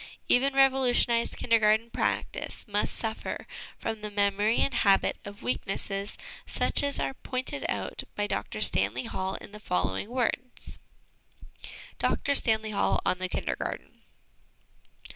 [0.27, 3.45] Even revolutionised 198 HOME EDUCATION Kindergarten practice must suffer
[3.77, 9.03] from the memory and habit of weaknesses such as are pointed out by Dr Stanley
[9.03, 10.79] Hall in the following words:
[11.99, 14.01] Dr Stanley HaU on the Kindergarten.